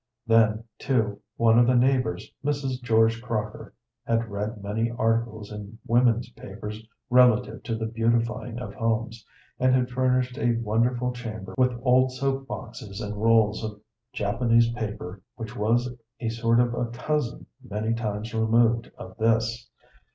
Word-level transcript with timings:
Then, 0.25 0.63
too, 0.79 1.21
one 1.37 1.59
of 1.59 1.67
the 1.67 1.75
neighbors, 1.75 2.33
Mrs. 2.43 2.81
George 2.81 3.21
Crocker, 3.21 3.71
had 4.03 4.31
read 4.31 4.63
many 4.63 4.89
articles 4.89 5.51
in 5.51 5.77
women's 5.85 6.31
papers 6.31 6.83
relative 7.11 7.61
to 7.61 7.75
the 7.75 7.85
beautifying 7.85 8.57
of 8.57 8.73
homes, 8.73 9.23
and 9.59 9.75
had 9.75 9.91
furnished 9.91 10.39
a 10.39 10.55
wonderful 10.55 11.13
chamber 11.13 11.53
with 11.55 11.77
old 11.83 12.11
soap 12.13 12.47
boxes 12.47 12.99
and 12.99 13.21
rolls 13.21 13.63
of 13.63 13.79
Japanese 14.11 14.71
paper 14.71 15.21
which 15.35 15.55
was 15.55 15.87
a 16.19 16.29
sort 16.29 16.59
of 16.59 16.73
a 16.73 16.87
cousin 16.87 17.45
many 17.63 17.93
times 17.93 18.33
removed 18.33 18.89
of 18.97 19.15
this. 19.17 19.69